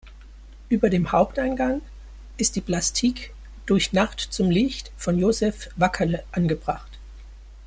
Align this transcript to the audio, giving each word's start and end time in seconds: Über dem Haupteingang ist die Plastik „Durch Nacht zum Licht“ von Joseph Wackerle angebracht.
Über 0.69 0.89
dem 0.89 1.11
Haupteingang 1.11 1.83
ist 2.37 2.55
die 2.55 2.61
Plastik 2.61 3.35
„Durch 3.67 3.93
Nacht 3.93 4.19
zum 4.19 4.49
Licht“ 4.49 4.91
von 4.97 5.19
Joseph 5.19 5.69
Wackerle 5.75 6.23
angebracht. 6.31 6.97